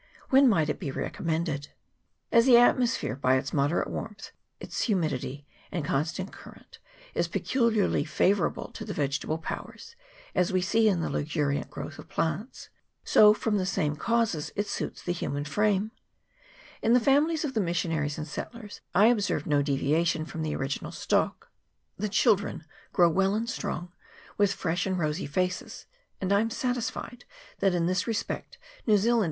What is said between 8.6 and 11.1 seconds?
to the vegetative powers, as we see in the